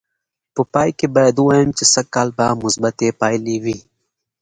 په 0.53 0.61
پای 0.73 0.89
کې 0.97 1.07
باید 1.15 1.35
ووایم 1.37 1.69
چې 1.77 1.83
سږ 1.93 2.07
کال 2.15 2.29
به 2.37 2.45
مثبتې 2.63 3.07
پایلې 3.19 3.55
وې. 3.63 3.77